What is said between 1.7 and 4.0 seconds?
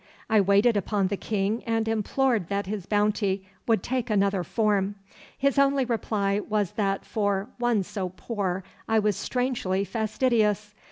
implored that his bounty would